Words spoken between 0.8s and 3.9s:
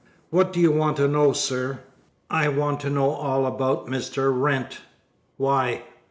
to know, sir?" "I want to know all about